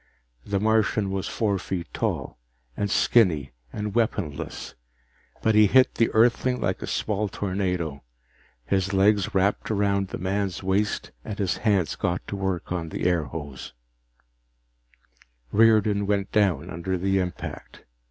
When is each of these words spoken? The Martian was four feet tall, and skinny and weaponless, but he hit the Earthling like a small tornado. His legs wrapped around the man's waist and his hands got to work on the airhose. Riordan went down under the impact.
The 0.43 0.59
Martian 0.59 1.11
was 1.11 1.27
four 1.27 1.59
feet 1.59 1.85
tall, 1.93 2.39
and 2.75 2.89
skinny 2.89 3.51
and 3.71 3.93
weaponless, 3.93 4.73
but 5.43 5.53
he 5.53 5.67
hit 5.67 5.93
the 5.93 6.09
Earthling 6.09 6.59
like 6.59 6.81
a 6.81 6.87
small 6.87 7.27
tornado. 7.29 8.01
His 8.65 8.93
legs 8.93 9.35
wrapped 9.35 9.69
around 9.69 10.07
the 10.07 10.17
man's 10.17 10.63
waist 10.63 11.11
and 11.23 11.37
his 11.37 11.57
hands 11.57 11.95
got 11.95 12.25
to 12.29 12.35
work 12.35 12.71
on 12.71 12.89
the 12.89 13.03
airhose. 13.03 13.73
Riordan 15.51 16.07
went 16.07 16.31
down 16.31 16.71
under 16.71 16.97
the 16.97 17.19
impact. 17.19 17.83